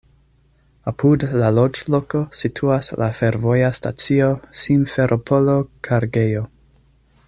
[0.91, 6.47] Apud la loĝloko situas la fervoja stacio "Simferopolo-kargejo".